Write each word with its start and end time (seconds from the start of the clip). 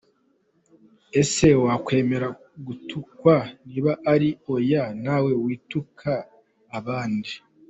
Ese 1.21 1.47
wakwemera 1.63 2.27
gutukwa? 2.65 3.35
Niba 3.67 3.91
ari 4.13 4.29
oya, 4.53 4.83
nawe 5.03 5.31
wituka 5.43 6.11
abandi. 6.79 7.31